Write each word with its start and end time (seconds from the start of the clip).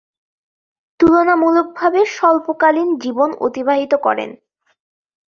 তুলনামূলকভাবে 0.99 2.01
স্বল্পকালীন 2.15 2.89
জীবন 3.03 3.29
অতিবাহিত 3.39 3.93
করেন। 4.05 4.29